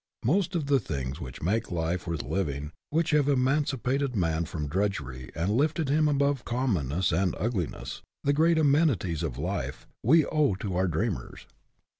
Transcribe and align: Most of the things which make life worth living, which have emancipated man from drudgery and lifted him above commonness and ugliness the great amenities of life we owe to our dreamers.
Most 0.25 0.55
of 0.55 0.65
the 0.65 0.79
things 0.79 1.21
which 1.21 1.43
make 1.43 1.69
life 1.69 2.07
worth 2.07 2.23
living, 2.23 2.71
which 2.89 3.11
have 3.11 3.27
emancipated 3.29 4.15
man 4.15 4.45
from 4.45 4.67
drudgery 4.67 5.29
and 5.35 5.51
lifted 5.55 5.89
him 5.89 6.07
above 6.07 6.43
commonness 6.43 7.11
and 7.11 7.35
ugliness 7.37 8.01
the 8.23 8.33
great 8.33 8.57
amenities 8.57 9.21
of 9.21 9.37
life 9.37 9.85
we 10.01 10.25
owe 10.25 10.55
to 10.55 10.75
our 10.75 10.87
dreamers. 10.87 11.45